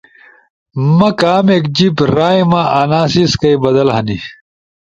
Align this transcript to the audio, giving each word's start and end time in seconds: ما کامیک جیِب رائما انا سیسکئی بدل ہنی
ما 0.97 1.09
کامیک 1.19 1.63
جیِب 1.75 1.97
رائما 2.15 2.61
انا 2.81 3.01
سیسکئی 3.13 3.53
بدل 3.63 3.87
ہنی 3.95 4.17